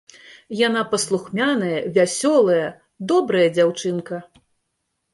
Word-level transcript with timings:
Яна 0.67 0.81
паслухмяная, 0.93 1.79
вясёлая, 1.99 2.65
добрая 3.15 3.47
дзяўчынка. 3.55 4.15